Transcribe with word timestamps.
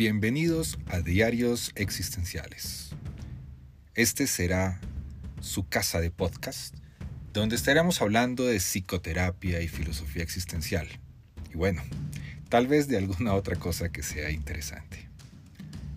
Bienvenidos 0.00 0.78
a 0.86 1.02
Diarios 1.02 1.72
Existenciales. 1.74 2.92
Este 3.94 4.26
será 4.26 4.80
su 5.42 5.68
casa 5.68 6.00
de 6.00 6.10
podcast, 6.10 6.74
donde 7.34 7.54
estaremos 7.54 8.00
hablando 8.00 8.46
de 8.46 8.60
psicoterapia 8.60 9.60
y 9.60 9.68
filosofía 9.68 10.22
existencial. 10.22 10.88
Y 11.52 11.58
bueno, 11.58 11.82
tal 12.48 12.66
vez 12.66 12.88
de 12.88 12.96
alguna 12.96 13.34
otra 13.34 13.56
cosa 13.56 13.92
que 13.92 14.02
sea 14.02 14.30
interesante. 14.30 15.06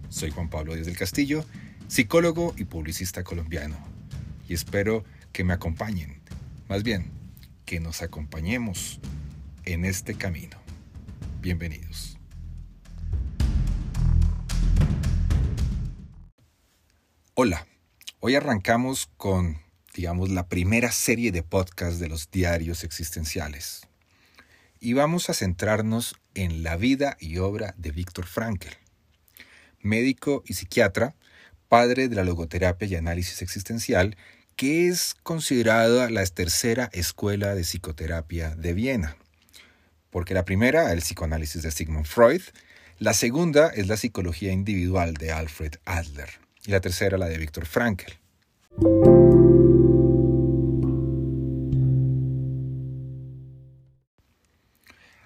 Soy 0.09 0.31
Juan 0.31 0.49
Pablo 0.49 0.73
Díaz 0.73 0.87
del 0.87 0.97
Castillo, 0.97 1.45
psicólogo 1.87 2.53
y 2.57 2.65
publicista 2.65 3.23
colombiano, 3.23 3.77
y 4.49 4.53
espero 4.53 5.05
que 5.31 5.45
me 5.45 5.53
acompañen, 5.53 6.19
más 6.67 6.83
bien, 6.83 7.09
que 7.63 7.79
nos 7.79 8.01
acompañemos 8.01 8.99
en 9.63 9.85
este 9.85 10.15
camino. 10.15 10.57
Bienvenidos. 11.41 12.17
Hola, 17.35 17.65
hoy 18.19 18.35
arrancamos 18.35 19.09
con, 19.17 19.57
digamos, 19.95 20.29
la 20.29 20.49
primera 20.49 20.91
serie 20.91 21.31
de 21.31 21.41
podcasts 21.41 21.99
de 21.99 22.07
los 22.07 22.29
diarios 22.29 22.83
existenciales. 22.83 23.87
Y 24.79 24.93
vamos 24.93 25.31
a 25.31 25.33
centrarnos 25.33 26.13
en 26.35 26.61
la 26.61 26.77
vida 26.77 27.17
y 27.19 27.39
obra 27.39 27.73
de 27.75 27.89
Víctor 27.89 28.27
Frankl, 28.27 28.67
médico 29.81 30.43
y 30.45 30.53
psiquiatra, 30.53 31.15
padre 31.69 32.07
de 32.07 32.17
la 32.17 32.23
logoterapia 32.23 32.87
y 32.87 32.95
análisis 32.97 33.41
existencial, 33.41 34.15
que 34.55 34.87
es 34.87 35.15
considerada 35.23 36.11
la 36.11 36.23
tercera 36.27 36.91
escuela 36.93 37.55
de 37.55 37.63
psicoterapia 37.63 38.53
de 38.55 38.73
Viena. 38.75 39.17
Porque 40.11 40.35
la 40.35 40.45
primera, 40.45 40.91
el 40.91 40.99
psicoanálisis 40.99 41.63
de 41.63 41.71
Sigmund 41.71 42.05
Freud, 42.05 42.43
la 42.99 43.15
segunda 43.15 43.69
es 43.69 43.87
la 43.87 43.97
psicología 43.97 44.51
individual 44.51 45.15
de 45.15 45.31
Alfred 45.31 45.77
Adler 45.85 46.42
y 46.65 46.71
la 46.71 46.81
tercera 46.81 47.17
la 47.17 47.27
de 47.27 47.37
Víctor 47.37 47.65
Frankl. 47.65 48.13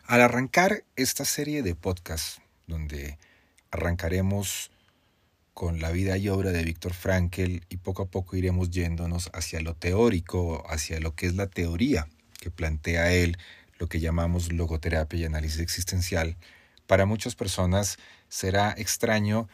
Al 0.06 0.22
arrancar 0.22 0.84
esta 0.96 1.26
serie 1.26 1.64
de 1.64 1.76
podcasts, 1.76 2.42
donde 2.66 3.18
arrancaremos 3.72 4.72
con 5.54 5.82
la 5.82 5.92
vida 5.92 6.18
y 6.18 6.30
obra 6.30 6.52
de 6.52 6.64
Víctor 6.64 6.94
Frankl 6.94 7.62
y 7.68 7.78
poco 7.78 8.04
a 8.04 8.06
poco 8.06 8.38
iremos 8.38 8.70
yéndonos 8.70 9.30
hacia 9.34 9.60
lo 9.60 9.76
teórico, 9.76 10.64
hacia 10.70 11.00
lo 11.00 11.16
que 11.16 11.26
es 11.26 11.36
la 11.36 11.48
teoría 11.48 12.08
que 12.40 12.52
plantea 12.52 13.12
él, 13.12 13.38
lo 13.80 13.88
que 13.88 14.00
llamamos 14.00 14.54
logoterapia 14.54 15.20
y 15.20 15.26
análisis 15.26 15.60
existencial, 15.60 16.38
para 16.86 17.06
muchas 17.06 17.36
personas 17.36 17.98
será 18.30 18.74
extraño 18.78 19.50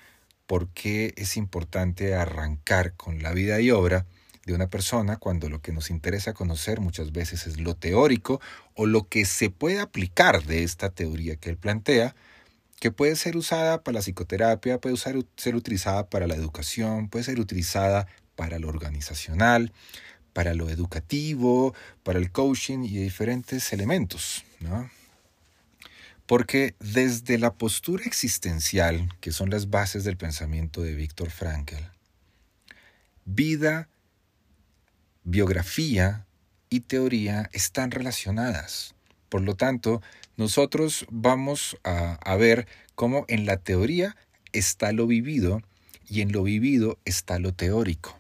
por 0.54 0.68
qué 0.68 1.16
es 1.18 1.36
importante 1.36 2.14
arrancar 2.14 2.94
con 2.94 3.24
la 3.24 3.34
vida 3.34 3.60
y 3.60 3.72
obra 3.72 4.06
de 4.46 4.54
una 4.54 4.70
persona 4.70 5.18
cuando 5.18 5.50
lo 5.50 5.64
que 5.64 5.72
nos 5.72 5.90
interesa 5.90 6.36
conocer 6.36 6.80
muchas 6.80 7.12
veces 7.12 7.48
es 7.48 7.60
lo 7.60 7.74
teórico 7.74 8.40
o 8.76 8.86
lo 8.86 9.08
que 9.10 9.26
se 9.26 9.50
puede 9.50 9.80
aplicar 9.80 10.44
de 10.44 10.62
esta 10.62 10.92
teoría 10.92 11.38
que 11.38 11.50
él 11.50 11.58
plantea, 11.58 12.14
que 12.80 12.92
puede 12.92 13.16
ser 13.16 13.36
usada 13.36 13.82
para 13.82 13.96
la 13.96 14.02
psicoterapia, 14.02 14.80
puede 14.80 14.96
ser 14.98 15.56
utilizada 15.56 16.08
para 16.08 16.28
la 16.28 16.36
educación, 16.36 17.10
puede 17.10 17.26
ser 17.26 17.40
utilizada 17.40 18.06
para 18.36 18.60
lo 18.60 18.68
organizacional, 18.68 19.72
para 20.34 20.54
lo 20.54 20.70
educativo, 20.70 21.74
para 22.04 22.20
el 22.20 22.32
coaching 22.32 22.84
y 22.84 23.00
diferentes 23.00 23.74
elementos. 23.74 24.46
¿no? 24.60 24.88
Porque 26.34 26.74
desde 26.80 27.38
la 27.38 27.54
postura 27.54 28.06
existencial, 28.06 29.08
que 29.22 29.32
son 29.32 29.52
las 29.52 29.70
bases 29.70 30.04
del 30.04 30.18
pensamiento 30.18 30.82
de 30.82 30.96
Víctor 30.96 31.30
Frankl, 31.30 31.76
vida, 33.24 33.88
biografía 35.24 36.26
y 36.72 36.80
teoría 36.80 37.52
están 37.54 37.92
relacionadas. 37.92 38.96
Por 39.30 39.42
lo 39.42 39.56
tanto, 39.56 40.02
nosotros 40.36 41.06
vamos 41.12 41.78
a, 41.84 42.14
a, 42.14 42.36
ver 42.36 42.68
cómo 42.96 43.26
en 43.28 43.46
la 43.46 43.58
teoría 43.58 44.18
está 44.54 44.92
lo 44.92 45.06
vivido 45.06 45.62
y 46.10 46.22
en 46.22 46.32
lo 46.32 46.42
vivido 46.42 46.98
está 47.06 47.38
lo 47.38 47.54
teórico. 47.54 48.20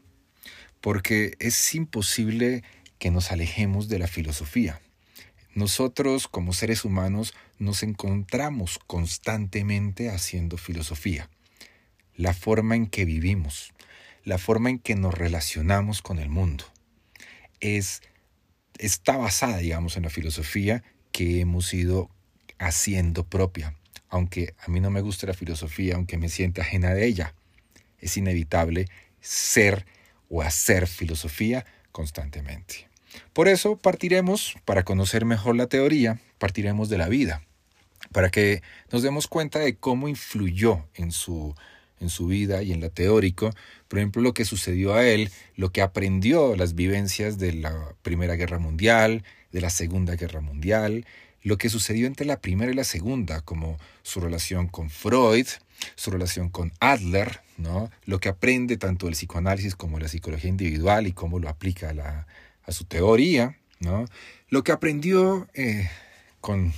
Porque 0.81 1.35
es 1.39 1.73
imposible 1.73 2.63
que 2.99 3.09
nos 3.09 3.31
alejemos 3.31 3.89
de 3.89 3.97
la 3.97 4.07
filosofía. 4.07 4.79
Nosotros 5.55 6.27
como 6.27 6.53
seres 6.53 6.83
humanos 6.83 7.33
nos 7.63 7.83
encontramos 7.83 8.79
constantemente 8.85 10.09
haciendo 10.09 10.57
filosofía. 10.57 11.29
La 12.15 12.33
forma 12.33 12.75
en 12.75 12.87
que 12.87 13.05
vivimos, 13.05 13.73
la 14.23 14.37
forma 14.37 14.69
en 14.69 14.79
que 14.79 14.95
nos 14.95 15.13
relacionamos 15.13 16.01
con 16.01 16.19
el 16.19 16.29
mundo, 16.29 16.65
es, 17.59 18.01
está 18.77 19.17
basada, 19.17 19.57
digamos, 19.57 19.97
en 19.97 20.03
la 20.03 20.09
filosofía 20.09 20.83
que 21.11 21.39
hemos 21.39 21.73
ido 21.73 22.09
haciendo 22.59 23.25
propia. 23.25 23.75
Aunque 24.09 24.53
a 24.59 24.69
mí 24.69 24.79
no 24.79 24.91
me 24.91 25.01
gusta 25.01 25.27
la 25.27 25.33
filosofía, 25.33 25.95
aunque 25.95 26.17
me 26.17 26.29
sienta 26.29 26.61
ajena 26.61 26.93
de 26.93 27.05
ella, 27.05 27.33
es 27.99 28.17
inevitable 28.17 28.87
ser 29.21 29.85
o 30.29 30.41
hacer 30.41 30.87
filosofía 30.87 31.65
constantemente. 31.91 32.87
Por 33.33 33.47
eso 33.47 33.77
partiremos, 33.77 34.55
para 34.65 34.83
conocer 34.83 35.25
mejor 35.25 35.55
la 35.55 35.67
teoría, 35.67 36.19
partiremos 36.37 36.89
de 36.89 36.97
la 36.97 37.09
vida, 37.09 37.41
para 38.11 38.29
que 38.29 38.61
nos 38.91 39.01
demos 39.01 39.27
cuenta 39.27 39.59
de 39.59 39.75
cómo 39.75 40.07
influyó 40.07 40.85
en 40.95 41.11
su, 41.11 41.55
en 41.99 42.09
su 42.09 42.27
vida 42.27 42.63
y 42.63 42.73
en 42.73 42.81
la 42.81 42.89
teórico, 42.89 43.51
por 43.87 43.99
ejemplo, 43.99 44.21
lo 44.21 44.33
que 44.33 44.45
sucedió 44.45 44.93
a 44.93 45.05
él, 45.05 45.29
lo 45.55 45.71
que 45.71 45.81
aprendió, 45.81 46.55
las 46.55 46.75
vivencias 46.75 47.37
de 47.37 47.53
la 47.53 47.95
Primera 48.01 48.35
Guerra 48.35 48.59
Mundial, 48.59 49.23
de 49.51 49.61
la 49.61 49.69
Segunda 49.69 50.15
Guerra 50.15 50.41
Mundial, 50.41 51.05
lo 51.43 51.57
que 51.57 51.69
sucedió 51.69 52.07
entre 52.07 52.25
la 52.25 52.39
primera 52.39 52.71
y 52.71 52.75
la 52.75 52.85
segunda, 52.85 53.41
como 53.41 53.77
su 54.01 54.19
relación 54.19 54.67
con 54.67 54.89
Freud, 54.89 55.47
su 55.95 56.09
relación 56.09 56.49
con 56.49 56.71
Adler, 56.79 57.41
¿no? 57.57 57.91
lo 58.05 58.19
que 58.19 58.29
aprende 58.29 58.77
tanto 58.77 59.07
el 59.07 59.13
psicoanálisis 59.13 59.75
como 59.75 59.99
la 59.99 60.07
psicología 60.07 60.49
individual 60.49 61.05
y 61.05 61.11
cómo 61.11 61.39
lo 61.39 61.49
aplica 61.49 61.89
a 61.89 61.93
la, 61.93 62.27
a 62.63 62.71
su 62.71 62.85
teoría, 62.85 63.57
¿no? 63.79 64.05
Lo 64.49 64.63
que 64.63 64.71
aprendió 64.71 65.47
eh, 65.53 65.89
con 66.39 66.73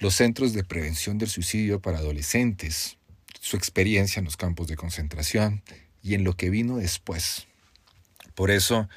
los 0.00 0.14
centros 0.14 0.54
de 0.54 0.64
prevención 0.64 1.18
del 1.18 1.28
suicidio 1.28 1.80
para 1.80 1.98
adolescentes, 1.98 2.96
su 3.38 3.56
experiencia 3.56 4.18
en 4.18 4.24
los 4.24 4.38
campos 4.38 4.66
de 4.66 4.76
concentración 4.76 5.62
y 6.02 6.14
en 6.14 6.24
lo 6.24 6.36
que 6.36 6.48
vino 6.48 6.78
después. 6.78 7.46
Por 8.34 8.50
eso, 8.50 8.88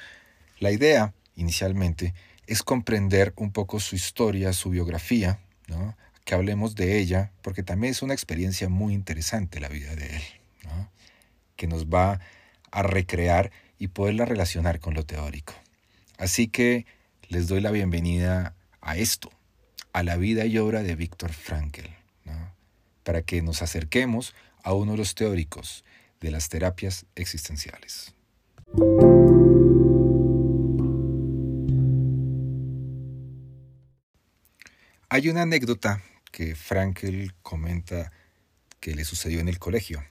la 0.58 0.72
idea, 0.72 1.12
inicialmente, 1.36 2.14
es 2.46 2.62
comprender 2.62 3.34
un 3.36 3.52
poco 3.52 3.80
su 3.80 3.94
historia, 3.94 4.54
su 4.54 4.70
biografía, 4.70 5.40
que 6.24 6.34
hablemos 6.34 6.74
de 6.74 6.98
ella, 6.98 7.32
porque 7.42 7.62
también 7.62 7.90
es 7.90 8.00
una 8.00 8.14
experiencia 8.14 8.70
muy 8.70 8.94
interesante 8.94 9.60
la 9.60 9.68
vida 9.68 9.94
de 9.94 10.16
él, 10.16 10.22
que 11.56 11.66
nos 11.66 11.86
va 11.86 12.18
a 12.70 12.82
recrear 12.82 13.52
y 13.78 13.88
poderla 13.88 14.24
relacionar 14.24 14.80
con 14.80 14.94
lo 14.94 15.04
teórico. 15.04 15.52
Así 16.16 16.48
que 16.48 16.86
les 17.28 17.46
doy 17.46 17.60
la 17.60 17.70
bienvenida 17.70 18.54
a 18.80 18.96
esto, 18.96 19.30
a 19.94 20.02
la 20.02 20.16
vida 20.16 20.44
y 20.44 20.58
obra 20.58 20.82
de 20.82 20.96
Víctor 20.96 21.32
Frankl, 21.32 21.86
para 23.04 23.22
que 23.22 23.42
nos 23.42 23.62
acerquemos 23.62 24.34
a 24.64 24.72
uno 24.72 24.92
de 24.92 24.98
los 24.98 25.14
teóricos 25.14 25.84
de 26.20 26.32
las 26.32 26.48
terapias 26.48 27.06
existenciales. 27.14 28.12
Hay 35.08 35.28
una 35.28 35.42
anécdota 35.42 36.02
que 36.32 36.56
Frankl 36.56 37.28
comenta 37.42 38.10
que 38.80 38.96
le 38.96 39.04
sucedió 39.04 39.38
en 39.38 39.48
el 39.48 39.60
colegio. 39.60 40.04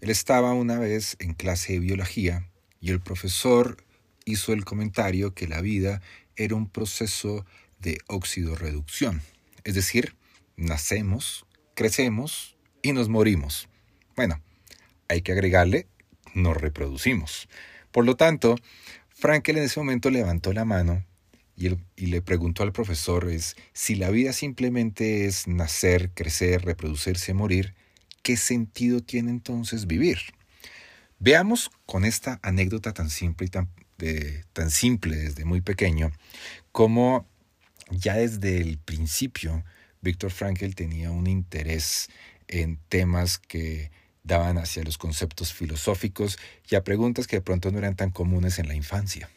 Él 0.00 0.10
estaba 0.10 0.52
una 0.52 0.78
vez 0.78 1.16
en 1.18 1.34
clase 1.34 1.72
de 1.72 1.80
biología 1.80 2.48
y 2.80 2.92
el 2.92 3.00
profesor 3.00 3.84
hizo 4.26 4.52
el 4.52 4.64
comentario 4.64 5.34
que 5.34 5.48
la 5.48 5.60
vida 5.60 6.02
era 6.36 6.54
un 6.54 6.68
proceso 6.68 7.44
de 7.84 7.98
oxidorreducción, 8.08 9.20
es 9.62 9.74
decir, 9.74 10.16
nacemos, 10.56 11.44
crecemos 11.74 12.56
y 12.82 12.92
nos 12.92 13.08
morimos. 13.08 13.68
Bueno, 14.16 14.40
hay 15.08 15.20
que 15.20 15.32
agregarle, 15.32 15.86
nos 16.34 16.56
reproducimos. 16.56 17.48
Por 17.92 18.06
lo 18.06 18.16
tanto, 18.16 18.56
Frankel 19.10 19.58
en 19.58 19.64
ese 19.64 19.78
momento 19.78 20.10
levantó 20.10 20.52
la 20.54 20.64
mano 20.64 21.04
y, 21.56 21.68
le 22.06 22.22
preguntó 22.22 22.62
al 22.62 22.72
profesor 22.72 23.28
es, 23.30 23.54
si 23.74 23.94
la 23.94 24.10
vida 24.10 24.32
simplemente 24.32 25.26
es 25.26 25.46
nacer, 25.46 26.10
crecer, 26.14 26.64
reproducirse, 26.64 27.34
morir, 27.34 27.74
¿qué 28.22 28.38
sentido 28.38 29.00
tiene 29.02 29.30
entonces 29.30 29.86
vivir? 29.86 30.18
Veamos 31.18 31.70
con 31.86 32.04
esta 32.04 32.40
anécdota 32.42 32.92
tan 32.92 33.10
simple 33.10 33.46
y 33.46 33.50
tan 33.50 33.68
tan 34.52 34.70
simple 34.70 35.16
desde 35.16 35.44
muy 35.44 35.60
pequeño, 35.60 36.12
como 36.72 37.26
ya 37.90 38.14
desde 38.14 38.60
el 38.60 38.78
principio 38.78 39.64
Víctor 40.00 40.30
Frankl 40.30 40.74
tenía 40.74 41.10
un 41.10 41.26
interés 41.26 42.08
en 42.46 42.78
temas 42.88 43.38
que 43.38 43.90
daban 44.22 44.58
hacia 44.58 44.82
los 44.84 44.98
conceptos 44.98 45.52
filosóficos 45.52 46.38
y 46.68 46.76
a 46.76 46.84
preguntas 46.84 47.26
que 47.26 47.36
de 47.36 47.42
pronto 47.42 47.70
no 47.70 47.78
eran 47.78 47.96
tan 47.96 48.10
comunes 48.10 48.58
en 48.58 48.68
la 48.68 48.74
infancia. 48.74 49.28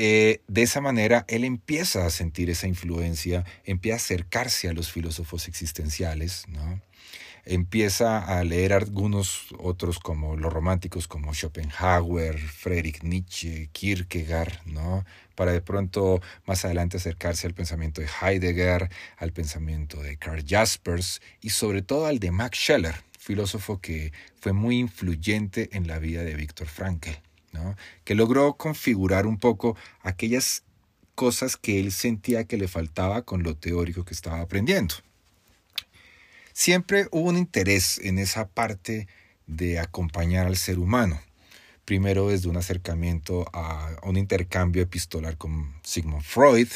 Eh, 0.00 0.42
de 0.46 0.62
esa 0.62 0.80
manera, 0.80 1.24
él 1.26 1.42
empieza 1.42 2.06
a 2.06 2.10
sentir 2.10 2.50
esa 2.50 2.68
influencia, 2.68 3.44
empieza 3.64 3.96
a 3.96 3.96
acercarse 3.96 4.68
a 4.68 4.72
los 4.72 4.92
filósofos 4.92 5.48
existenciales, 5.48 6.44
¿no? 6.46 6.80
Empieza 7.48 8.18
a 8.18 8.44
leer 8.44 8.72
algunos 8.72 9.46
otros 9.58 9.98
como 9.98 10.36
los 10.36 10.52
románticos 10.52 11.08
como 11.08 11.32
Schopenhauer, 11.32 12.38
Friedrich 12.38 13.02
Nietzsche, 13.02 13.70
Kierkegaard, 13.72 14.66
¿no? 14.66 15.04
Para 15.34 15.52
de 15.52 15.62
pronto 15.62 16.20
más 16.46 16.64
adelante 16.64 16.98
acercarse 16.98 17.46
al 17.46 17.54
pensamiento 17.54 18.00
de 18.00 18.08
Heidegger, 18.20 18.90
al 19.16 19.32
pensamiento 19.32 20.02
de 20.02 20.18
Karl 20.18 20.44
Jaspers 20.46 21.22
y 21.40 21.50
sobre 21.50 21.82
todo 21.82 22.06
al 22.06 22.18
de 22.18 22.30
Max 22.30 22.58
Scheler, 22.58 22.96
filósofo 23.18 23.80
que 23.80 24.12
fue 24.40 24.52
muy 24.52 24.78
influyente 24.78 25.70
en 25.72 25.86
la 25.86 25.98
vida 25.98 26.22
de 26.24 26.34
Viktor 26.34 26.68
Frankl, 26.68 27.10
¿no? 27.52 27.76
Que 28.04 28.14
logró 28.14 28.56
configurar 28.58 29.26
un 29.26 29.38
poco 29.38 29.76
aquellas 30.02 30.64
cosas 31.14 31.56
que 31.56 31.80
él 31.80 31.92
sentía 31.92 32.44
que 32.44 32.58
le 32.58 32.68
faltaba 32.68 33.22
con 33.22 33.42
lo 33.42 33.56
teórico 33.56 34.04
que 34.04 34.14
estaba 34.14 34.40
aprendiendo 34.40 34.96
siempre 36.58 37.06
hubo 37.12 37.28
un 37.28 37.36
interés 37.36 38.00
en 38.02 38.18
esa 38.18 38.48
parte 38.48 39.06
de 39.46 39.78
acompañar 39.78 40.48
al 40.48 40.56
ser 40.56 40.80
humano. 40.80 41.20
Primero 41.84 42.30
desde 42.30 42.48
un 42.48 42.56
acercamiento 42.56 43.48
a 43.52 43.96
un 44.02 44.16
intercambio 44.16 44.82
epistolar 44.82 45.36
con 45.36 45.72
Sigmund 45.84 46.24
Freud, 46.24 46.66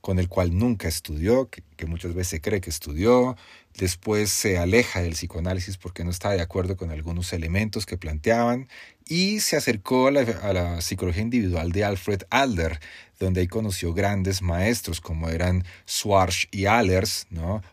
con 0.00 0.18
el 0.18 0.28
cual 0.28 0.56
nunca 0.56 0.88
estudió, 0.88 1.48
que, 1.48 1.62
muchas 1.86 2.14
veces 2.14 2.40
cree 2.42 2.60
que 2.60 2.70
estudió, 2.70 3.36
después 3.76 4.30
se 4.30 4.58
aleja 4.58 5.00
del 5.00 5.12
psicoanálisis 5.12 5.78
porque 5.78 6.04
no 6.04 6.10
está 6.10 6.30
de 6.30 6.42
acuerdo 6.42 6.76
con 6.76 6.90
algunos 6.90 7.32
elementos 7.32 7.86
que 7.86 7.96
planteaban 7.96 8.68
y 9.06 9.40
se 9.40 9.56
acercó 9.56 10.08
a 10.08 10.10
la, 10.10 10.80
psicología 10.82 11.22
individual 11.22 11.72
de 11.72 11.84
Alfred 11.84 12.22
Adler, 12.30 12.80
donde 13.18 13.40
ahí 13.40 13.48
conoció 13.48 13.92
grandes 13.92 14.40
maestros 14.40 15.00
como 15.00 15.28
eran 15.28 15.64
Schwarz 15.86 16.46
y 16.50 16.66
Allers. 16.66 17.26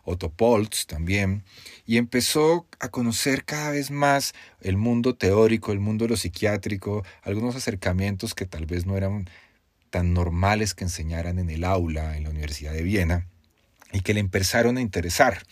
Otto 0.04 0.30
Poltz 0.30 0.86
también, 0.86 1.44
y 1.86 1.96
empezó 1.96 2.66
a 2.80 2.88
conocer 2.88 3.44
cada 3.44 3.70
vez 3.70 3.90
más 3.90 4.34
el 4.60 4.76
mundo 4.76 5.14
teórico, 5.14 5.72
el 5.72 5.80
mundo 5.80 6.04
de 6.04 6.10
lo 6.10 6.16
psiquiátrico, 6.16 7.04
algunos 7.22 7.56
acercamientos 7.56 8.34
que 8.34 8.46
tal 8.46 8.66
vez 8.66 8.84
no 8.84 8.96
eran 8.96 9.28
tan 9.90 10.14
normales 10.14 10.74
que 10.74 10.84
enseñaran 10.84 11.38
en 11.38 11.50
el 11.50 11.64
aula 11.64 12.16
en 12.16 12.24
la 12.24 12.30
Universidad 12.30 12.72
de 12.72 12.82
Viena 12.82 13.26
y 13.92 14.00
que 14.00 14.14
le 14.14 14.20
empezaron 14.20 14.76
a 14.76 14.80
interesar. 14.80 15.42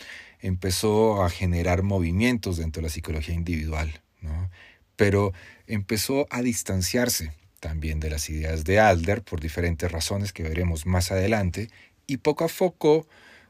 Empezó 0.41 1.23
a 1.23 1.31
generar 1.31 1.83
movimientos 1.83 2.59
dentro 2.59 2.81
de 2.81 2.89
la 2.89 2.93
psicología 2.93 3.35
individual, 3.35 4.01
¿no? 4.21 4.51
pero 4.97 5.33
empezó 5.67 6.27
a 6.31 6.43
distanciarse 6.43 7.33
también 7.61 8.01
de 8.01 8.11
las 8.11 8.29
ideas 8.29 8.65
de 8.65 8.81
Alder 8.81 9.23
por 9.23 9.41
diferentes 9.41 9.91
razones 9.91 10.33
que 10.33 10.43
veremos 10.43 10.87
más 10.87 11.11
adelante 11.11 11.69
y 12.07 12.19
poco 12.19 12.45
a 12.45 12.49
poco 12.49 13.07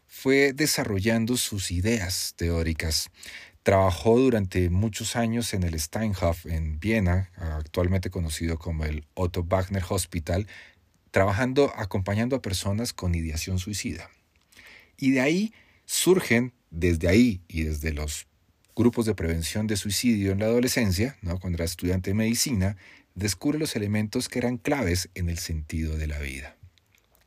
fue 0.06 0.52
desarrollando 0.52 1.36
sus 1.36 1.70
ideas 1.70 2.34
teóricas. 2.36 3.10
Trabajó 3.62 4.16
durante 4.18 4.70
muchos 4.70 5.16
años 5.16 5.52
en 5.52 5.64
el 5.64 5.78
Steinhof 5.78 6.46
en 6.46 6.78
Viena, 6.78 7.30
actualmente 7.36 8.10
conocido 8.10 8.58
como 8.58 8.84
el 8.84 9.04
Otto 9.14 9.42
Wagner 9.42 9.82
Hospital, 9.88 10.46
trabajando 11.16 11.72
acompañando 11.76 12.36
a 12.36 12.42
personas 12.42 12.92
con 12.92 13.14
ideación 13.14 13.58
suicida. 13.58 14.10
Y 14.98 15.12
de 15.12 15.22
ahí 15.22 15.54
surgen, 15.86 16.52
desde 16.70 17.08
ahí 17.08 17.40
y 17.48 17.62
desde 17.62 17.94
los 17.94 18.26
grupos 18.74 19.06
de 19.06 19.14
prevención 19.14 19.66
de 19.66 19.78
suicidio 19.78 20.32
en 20.32 20.40
la 20.40 20.44
adolescencia, 20.44 21.16
¿no? 21.22 21.40
cuando 21.40 21.56
era 21.56 21.64
estudiante 21.64 22.10
de 22.10 22.14
medicina, 22.14 22.76
descubre 23.14 23.58
los 23.58 23.76
elementos 23.76 24.28
que 24.28 24.40
eran 24.40 24.58
claves 24.58 25.08
en 25.14 25.30
el 25.30 25.38
sentido 25.38 25.96
de 25.96 26.06
la 26.06 26.18
vida. 26.18 26.54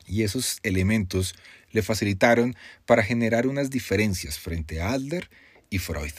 Y 0.06 0.22
esos 0.22 0.60
elementos 0.62 1.34
le 1.72 1.82
facilitaron 1.82 2.54
para 2.86 3.02
generar 3.02 3.48
unas 3.48 3.70
diferencias 3.70 4.38
frente 4.38 4.80
a 4.80 4.92
Adler 4.92 5.28
y 5.68 5.78
Freud. 5.78 6.14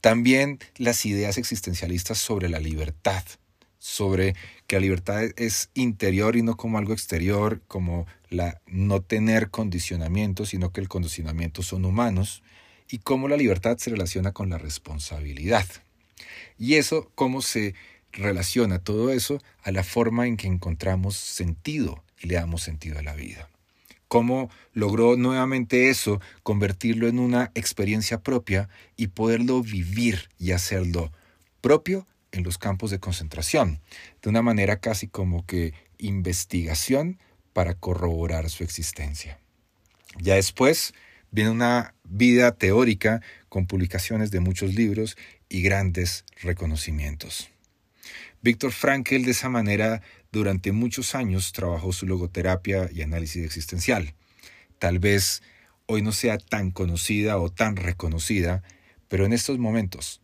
También 0.00 0.58
las 0.78 1.06
ideas 1.06 1.38
existencialistas 1.38 2.18
sobre 2.18 2.48
la 2.48 2.58
libertad, 2.58 3.22
sobre 3.78 4.34
que 4.66 4.76
la 4.76 4.80
libertad 4.80 5.24
es 5.36 5.70
interior 5.74 6.36
y 6.36 6.42
no 6.42 6.56
como 6.56 6.78
algo 6.78 6.92
exterior, 6.92 7.60
como 7.68 8.06
la 8.28 8.60
no 8.66 9.00
tener 9.00 9.50
condicionamiento, 9.50 10.44
sino 10.44 10.72
que 10.72 10.80
el 10.80 10.88
condicionamiento 10.88 11.62
son 11.62 11.84
humanos, 11.84 12.42
y 12.90 12.98
cómo 12.98 13.28
la 13.28 13.36
libertad 13.36 13.76
se 13.78 13.90
relaciona 13.90 14.32
con 14.32 14.50
la 14.50 14.58
responsabilidad. 14.58 15.66
Y 16.58 16.74
eso, 16.74 17.10
cómo 17.14 17.42
se 17.42 17.74
relaciona 18.12 18.78
todo 18.78 19.12
eso 19.12 19.42
a 19.62 19.70
la 19.70 19.84
forma 19.84 20.26
en 20.26 20.36
que 20.36 20.46
encontramos 20.46 21.16
sentido 21.16 22.02
y 22.20 22.28
le 22.28 22.34
damos 22.34 22.62
sentido 22.62 22.98
a 22.98 23.02
la 23.02 23.14
vida. 23.14 23.48
Cómo 24.08 24.50
logró 24.72 25.16
nuevamente 25.16 25.90
eso, 25.90 26.20
convertirlo 26.42 27.08
en 27.08 27.18
una 27.18 27.52
experiencia 27.54 28.22
propia 28.22 28.70
y 28.96 29.08
poderlo 29.08 29.62
vivir 29.62 30.30
y 30.38 30.52
hacerlo 30.52 31.12
propio 31.60 32.06
en 32.38 32.44
los 32.44 32.58
campos 32.58 32.90
de 32.90 33.00
concentración, 33.00 33.80
de 34.22 34.30
una 34.30 34.42
manera 34.42 34.80
casi 34.80 35.08
como 35.08 35.44
que 35.44 35.74
investigación 35.98 37.18
para 37.52 37.74
corroborar 37.74 38.48
su 38.48 38.64
existencia. 38.64 39.38
Ya 40.20 40.36
después, 40.36 40.94
Viene 41.30 41.50
una 41.50 41.94
vida 42.04 42.52
teórica 42.52 43.20
con 43.48 43.66
publicaciones 43.66 44.30
de 44.30 44.40
muchos 44.40 44.74
libros 44.74 45.16
y 45.48 45.62
grandes 45.62 46.24
reconocimientos. 46.40 47.50
Víctor 48.40 48.72
Frankl 48.72 49.24
de 49.24 49.32
esa 49.32 49.50
manera 49.50 50.00
durante 50.32 50.72
muchos 50.72 51.14
años 51.14 51.52
trabajó 51.52 51.92
su 51.92 52.06
logoterapia 52.06 52.88
y 52.92 53.02
análisis 53.02 53.44
existencial. 53.44 54.14
Tal 54.78 54.98
vez 54.98 55.42
hoy 55.86 56.00
no 56.00 56.12
sea 56.12 56.38
tan 56.38 56.70
conocida 56.70 57.38
o 57.38 57.50
tan 57.50 57.76
reconocida, 57.76 58.62
pero 59.08 59.26
en 59.26 59.32
estos 59.34 59.58
momentos 59.58 60.22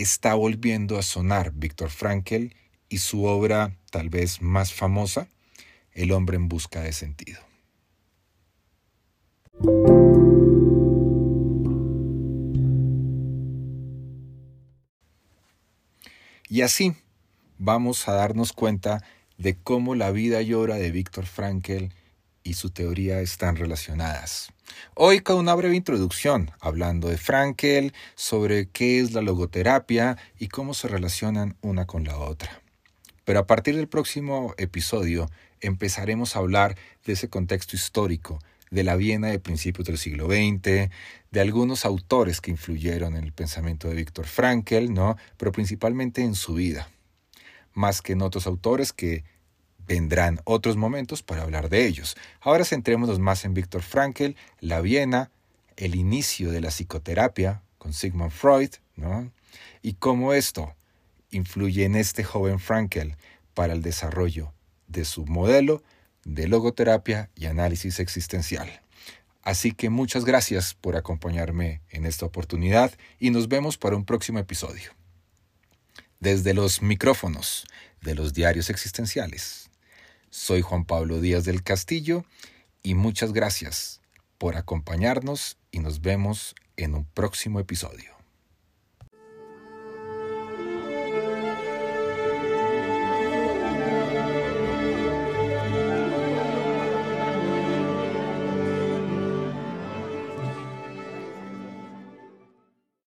está 0.00 0.34
volviendo 0.34 0.98
a 0.98 1.02
sonar 1.02 1.52
Víctor 1.52 1.90
Frankl 1.90 2.54
y 2.88 2.98
su 2.98 3.24
obra 3.24 3.76
tal 3.90 4.08
vez 4.08 4.40
más 4.40 4.72
famosa, 4.72 5.28
El 5.92 6.12
hombre 6.12 6.36
en 6.36 6.48
busca 6.48 6.80
de 6.80 6.92
sentido. 6.92 7.40
Y 16.48 16.62
así 16.62 16.94
vamos 17.58 18.08
a 18.08 18.12
darnos 18.12 18.52
cuenta 18.52 19.04
de 19.36 19.56
cómo 19.56 19.94
la 19.94 20.10
vida 20.10 20.42
y 20.42 20.54
obra 20.54 20.76
de 20.76 20.90
Víctor 20.90 21.26
Frankl 21.26 21.88
y 22.42 22.54
su 22.54 22.70
teoría 22.70 23.20
están 23.20 23.56
relacionadas. 23.56 24.52
Hoy 24.94 25.20
con 25.20 25.36
una 25.36 25.54
breve 25.54 25.76
introducción, 25.76 26.50
hablando 26.60 27.08
de 27.08 27.18
Frankl, 27.18 27.92
sobre 28.14 28.68
qué 28.68 29.00
es 29.00 29.12
la 29.12 29.22
logoterapia 29.22 30.16
y 30.38 30.48
cómo 30.48 30.74
se 30.74 30.88
relacionan 30.88 31.56
una 31.60 31.86
con 31.86 32.04
la 32.04 32.18
otra. 32.18 32.62
Pero 33.24 33.40
a 33.40 33.46
partir 33.46 33.76
del 33.76 33.88
próximo 33.88 34.54
episodio 34.58 35.30
empezaremos 35.60 36.34
a 36.34 36.40
hablar 36.40 36.76
de 37.04 37.12
ese 37.12 37.28
contexto 37.28 37.76
histórico 37.76 38.38
de 38.70 38.84
la 38.84 38.96
Viena 38.96 39.28
de 39.28 39.38
principios 39.38 39.86
del 39.86 39.98
siglo 39.98 40.26
XX, 40.26 40.90
de 41.30 41.40
algunos 41.40 41.84
autores 41.84 42.40
que 42.40 42.50
influyeron 42.50 43.16
en 43.16 43.24
el 43.24 43.32
pensamiento 43.32 43.88
de 43.88 43.94
Víctor 43.94 44.26
Frankl, 44.26 44.92
¿no? 44.92 45.16
pero 45.36 45.52
principalmente 45.52 46.22
en 46.22 46.34
su 46.34 46.54
vida, 46.54 46.88
más 47.74 48.00
que 48.00 48.12
en 48.12 48.22
otros 48.22 48.46
autores 48.46 48.92
que 48.92 49.24
vendrán 49.86 50.40
otros 50.44 50.76
momentos 50.76 51.22
para 51.22 51.42
hablar 51.42 51.68
de 51.68 51.86
ellos. 51.86 52.16
Ahora 52.40 52.64
centrémonos 52.64 53.18
más 53.18 53.44
en 53.44 53.54
Víctor 53.54 53.82
Frankl, 53.82 54.32
la 54.60 54.80
Viena, 54.80 55.30
el 55.76 55.94
inicio 55.94 56.50
de 56.50 56.60
la 56.60 56.70
psicoterapia 56.70 57.62
con 57.78 57.92
Sigmund 57.92 58.32
Freud, 58.32 58.70
¿no? 58.96 59.30
y 59.82 59.94
cómo 59.94 60.32
esto 60.32 60.74
influye 61.30 61.84
en 61.84 61.96
este 61.96 62.24
joven 62.24 62.58
Frankl 62.58 63.12
para 63.54 63.72
el 63.72 63.82
desarrollo 63.82 64.52
de 64.88 65.04
su 65.04 65.26
modelo 65.26 65.82
de 66.24 66.48
logoterapia 66.48 67.30
y 67.34 67.46
análisis 67.46 68.00
existencial. 68.00 68.82
Así 69.42 69.72
que 69.72 69.88
muchas 69.88 70.24
gracias 70.24 70.74
por 70.74 70.96
acompañarme 70.96 71.80
en 71.90 72.04
esta 72.04 72.26
oportunidad 72.26 72.92
y 73.18 73.30
nos 73.30 73.48
vemos 73.48 73.78
para 73.78 73.96
un 73.96 74.04
próximo 74.04 74.38
episodio. 74.38 74.90
Desde 76.18 76.52
los 76.52 76.82
micrófonos 76.82 77.64
de 78.02 78.14
los 78.14 78.34
diarios 78.34 78.68
existenciales, 78.68 79.69
soy 80.30 80.62
Juan 80.62 80.84
Pablo 80.84 81.20
Díaz 81.20 81.44
del 81.44 81.62
Castillo 81.62 82.24
y 82.82 82.94
muchas 82.94 83.32
gracias 83.32 84.00
por 84.38 84.56
acompañarnos 84.56 85.58
y 85.70 85.80
nos 85.80 86.00
vemos 86.00 86.54
en 86.76 86.94
un 86.94 87.04
próximo 87.04 87.60
episodio. 87.60 88.19